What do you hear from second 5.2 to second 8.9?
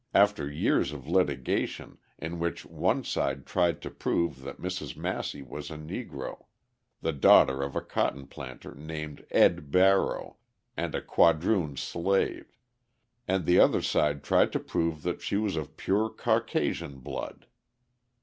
was a Negro, the daughter of a cotton planter